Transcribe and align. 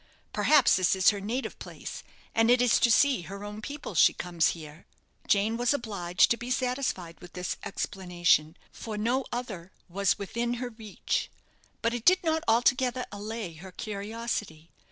Perhaps 0.33 0.77
this 0.77 0.95
is 0.95 1.09
her 1.11 1.21
native 1.21 1.59
place, 1.59 2.01
and 2.33 2.49
it 2.49 2.59
is 2.59 2.79
to 2.79 2.89
see 2.89 3.21
her 3.21 3.43
own 3.43 3.61
people 3.61 3.93
she 3.93 4.13
comes 4.13 4.47
here." 4.57 4.87
Jane 5.27 5.57
was 5.57 5.75
obliged 5.75 6.31
to 6.31 6.37
be 6.37 6.49
satisfied 6.49 7.19
with 7.21 7.33
this 7.33 7.55
explanation, 7.63 8.57
for 8.71 8.97
no 8.97 9.25
other 9.31 9.71
was 9.87 10.17
within 10.17 10.55
her 10.55 10.69
reach; 10.71 11.29
but 11.83 11.93
it 11.93 12.03
did 12.03 12.23
not 12.23 12.43
altogether 12.47 13.05
allay 13.11 13.53
her 13.53 13.71
curiosity. 13.71 14.71